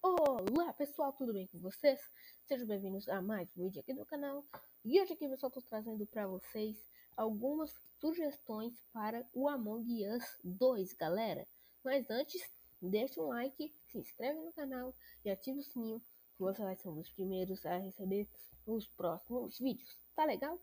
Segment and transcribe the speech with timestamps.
[0.00, 2.00] Olá pessoal, tudo bem com vocês?
[2.46, 4.44] Sejam bem-vindos a mais um vídeo aqui do canal.
[4.84, 6.76] E hoje aqui pessoal, estou trazendo para vocês
[7.16, 11.44] algumas sugestões para o Among Us 2, galera.
[11.84, 12.40] Mas antes,
[12.80, 16.00] deixa um like, se inscreve no canal e ativa o sininho,
[16.36, 18.28] que você vai ser um dos primeiros a receber
[18.64, 20.60] os próximos vídeos, tá legal?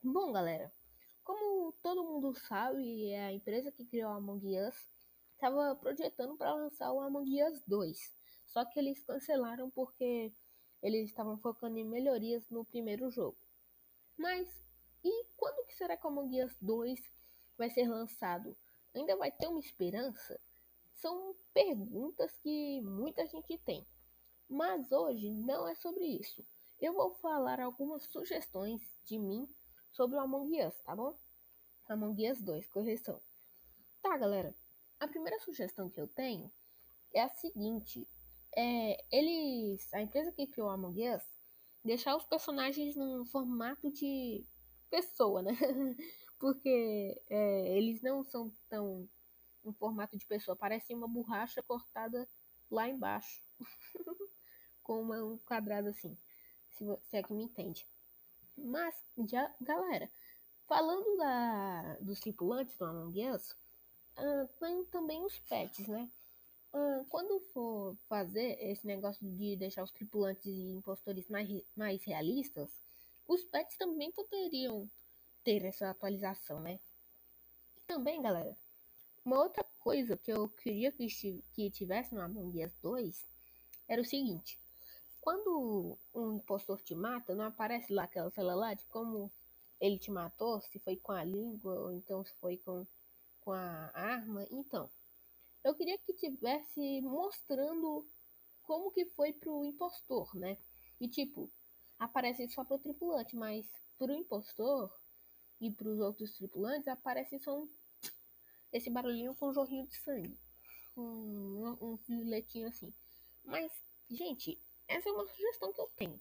[0.00, 0.72] Bom galera,
[1.24, 4.88] como todo mundo sabe, é a empresa que criou o Among Us
[5.34, 8.19] estava projetando para lançar o Among Us 2.
[8.50, 10.32] Só que eles cancelaram porque
[10.82, 13.38] eles estavam focando em melhorias no primeiro jogo.
[14.16, 14.48] Mas
[15.04, 17.00] e quando que será que o Among Us 2
[17.56, 18.56] vai ser lançado?
[18.92, 20.38] Ainda vai ter uma esperança?
[20.92, 23.86] São perguntas que muita gente tem.
[24.48, 26.44] Mas hoje não é sobre isso.
[26.80, 29.48] Eu vou falar algumas sugestões de mim
[29.92, 31.16] sobre o Among Us, tá bom?
[31.88, 33.22] Among Us 2, correção.
[34.02, 34.52] Tá, galera.
[34.98, 36.50] A primeira sugestão que eu tenho
[37.14, 38.06] é a seguinte:
[38.56, 41.22] é, eles, a empresa que criou Among Us,
[41.84, 44.44] deixar os personagens num formato de
[44.90, 45.52] pessoa, né?
[46.38, 49.08] Porque é, eles não são tão
[49.64, 52.26] em formato de pessoa, parece uma borracha cortada
[52.70, 53.42] lá embaixo,
[54.82, 56.16] com uma, um quadrado assim,
[56.70, 57.86] se, se é que me entende.
[58.56, 58.94] Mas,
[59.28, 60.10] já, galera,
[60.66, 63.50] falando da, dos tripulantes do Among Us,
[64.18, 66.10] uh, tem também os pets, né?
[67.10, 72.70] Quando for fazer esse negócio de deixar os tripulantes e impostores mais, mais realistas,
[73.26, 74.88] os pets também poderiam
[75.42, 76.78] ter essa atualização, né?
[77.86, 78.56] Também, galera,
[79.24, 81.06] uma outra coisa que eu queria que,
[81.52, 83.26] que tivesse no Among Us 2
[83.88, 84.58] era o seguinte:
[85.20, 89.30] quando um impostor te mata, não aparece lá aquela tela lá de como
[89.80, 92.86] ele te matou, se foi com a língua ou então se foi com,
[93.40, 94.46] com a arma.
[94.50, 94.88] Então,
[95.62, 98.06] eu queria que tivesse mostrando
[98.62, 100.56] como que foi pro impostor, né?
[101.00, 101.50] E tipo,
[101.98, 103.66] aparece só pro tripulante, mas
[103.98, 104.90] pro impostor
[105.60, 107.68] e pros outros tripulantes aparece só um,
[108.72, 110.38] esse barulhinho com um jorrinho de sangue.
[110.96, 112.92] Um, um filetinho assim.
[113.44, 113.72] Mas,
[114.10, 116.20] gente, essa é uma sugestão que eu tenho.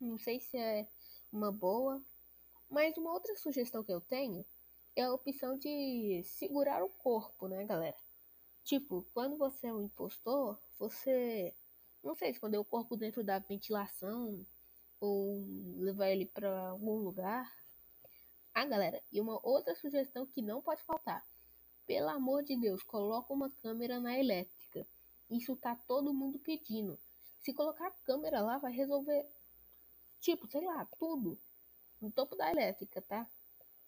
[0.00, 0.88] Não sei se é
[1.32, 2.02] uma boa,
[2.70, 4.44] mas uma outra sugestão que eu tenho
[4.96, 7.96] é a opção de segurar o corpo, né, galera?
[8.64, 11.54] Tipo, quando você é um impostor, você
[12.04, 14.46] não sei, esconder o corpo dentro da ventilação
[15.00, 15.42] ou
[15.78, 17.50] levar ele para algum lugar.
[18.52, 21.24] Ah, galera, e uma outra sugestão que não pode faltar.
[21.86, 24.86] Pelo amor de Deus, coloca uma câmera na elétrica.
[25.30, 26.98] Isso tá todo mundo pedindo.
[27.40, 29.26] Se colocar a câmera lá, vai resolver,
[30.20, 31.38] tipo, sei lá, tudo.
[32.00, 33.26] No topo da elétrica, tá?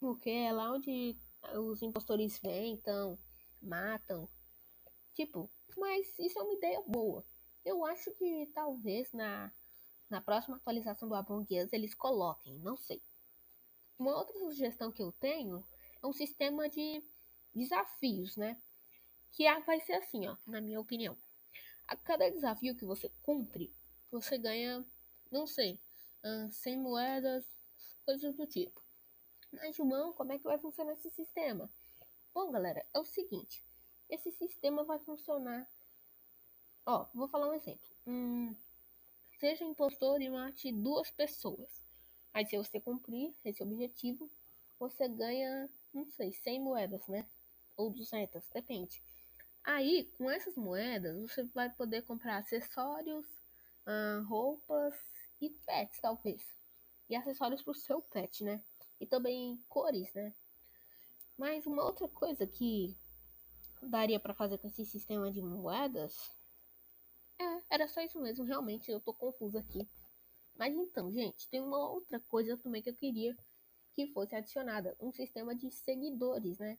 [0.00, 1.16] Porque é lá onde
[1.54, 3.18] os impostores vêm, então,
[3.62, 4.28] matam,
[5.16, 7.24] Tipo, mas isso é uma ideia boa.
[7.64, 9.50] Eu acho que talvez na,
[10.10, 13.00] na próxima atualização do Among eles coloquem, não sei.
[13.98, 15.66] Uma outra sugestão que eu tenho
[16.02, 17.02] é um sistema de
[17.54, 18.60] desafios, né?
[19.30, 21.16] Que vai ser assim, ó, na minha opinião.
[21.88, 23.72] A cada desafio que você cumpre,
[24.10, 24.84] você ganha,
[25.32, 25.80] não sei,
[26.50, 27.46] 100 moedas,
[28.04, 28.82] coisas do tipo.
[29.50, 31.70] Mas, João, como é que vai funcionar esse sistema?
[32.34, 33.64] Bom, galera, é o seguinte
[34.08, 35.66] esse sistema vai funcionar.
[36.84, 37.88] Ó, vou falar um exemplo.
[38.06, 38.54] Hum,
[39.38, 41.86] seja impostor e mate duas pessoas.
[42.32, 44.30] Aí, se você cumprir esse objetivo,
[44.78, 47.26] você ganha, não sei, 100 moedas, né?
[47.76, 49.02] Ou 200, depende.
[49.64, 53.26] Aí, com essas moedas, você vai poder comprar acessórios,
[53.86, 54.94] hum, roupas
[55.40, 56.42] e pets, talvez.
[57.08, 58.62] E acessórios pro seu pet, né?
[59.00, 60.32] E também cores, né?
[61.36, 62.96] Mas uma outra coisa que
[63.82, 66.14] daria para fazer com esse sistema de moedas?
[67.38, 69.86] É, era só isso mesmo, realmente eu tô confuso aqui.
[70.54, 73.36] Mas então, gente, tem uma outra coisa também que eu queria
[73.94, 76.78] que fosse adicionada, um sistema de seguidores, né?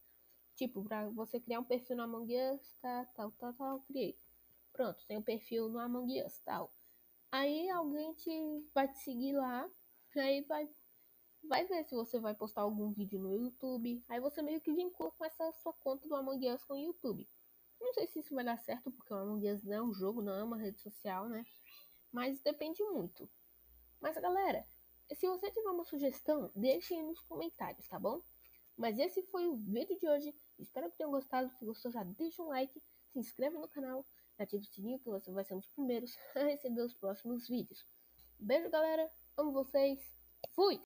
[0.55, 4.17] Tipo, para você criar um perfil no Among Us, tá, tal, tal, tal, criei.
[4.73, 6.71] Pronto, tem um perfil no Among Us, tal.
[7.31, 8.31] Aí alguém te
[8.73, 9.69] vai te seguir lá,
[10.15, 10.67] aí vai
[11.47, 14.03] vai ver se você vai postar algum vídeo no YouTube.
[14.07, 17.27] Aí você meio que vincula com essa sua conta do Among Us com o YouTube.
[17.79, 20.21] Não sei se isso vai dar certo, porque o Among Us não é um jogo,
[20.21, 21.45] não é uma rede social, né?
[22.11, 23.29] Mas depende muito.
[23.99, 24.65] Mas galera,
[25.13, 28.21] se você tiver uma sugestão, deixe aí nos comentários, tá bom?
[28.75, 30.35] Mas esse foi o vídeo de hoje.
[30.59, 31.49] Espero que tenham gostado.
[31.57, 34.05] Se gostou, já deixa um like, se inscreve no canal,
[34.37, 37.85] ative o sininho que você vai ser um dos primeiros a receber os próximos vídeos.
[38.39, 39.09] Beijo, galera.
[39.35, 39.99] Amo vocês.
[40.53, 40.75] Fui!